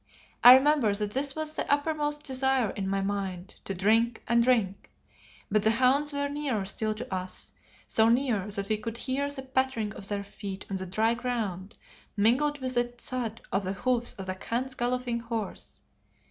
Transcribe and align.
I 0.43 0.55
remember 0.55 0.95
that 0.95 1.11
this 1.11 1.35
was 1.35 1.55
the 1.55 1.71
uppermost 1.71 2.23
desire 2.23 2.71
in 2.71 2.87
my 2.87 3.01
mind, 3.01 3.53
to 3.65 3.75
drink 3.75 4.23
and 4.27 4.41
drink. 4.41 4.89
But 5.51 5.61
the 5.61 5.69
hounds 5.69 6.11
were 6.11 6.27
nearer 6.27 6.65
still 6.65 6.95
to 6.95 7.13
us, 7.13 7.51
so 7.85 8.09
near 8.09 8.47
that 8.47 8.67
we 8.69 8.77
could 8.77 8.97
hear 8.97 9.29
the 9.29 9.43
pattering 9.43 9.91
of 9.93 10.07
their 10.07 10.23
feet 10.23 10.65
on 10.71 10.77
the 10.77 10.87
dry 10.87 11.13
ground 11.13 11.77
mingled 12.17 12.61
with 12.61 12.73
the 12.73 12.85
thud 12.85 13.41
of 13.51 13.63
the 13.63 13.73
hoofs 13.73 14.13
of 14.13 14.25
the 14.25 14.33
Khan's 14.33 14.73
galloping 14.73 15.19
horse. 15.19 15.81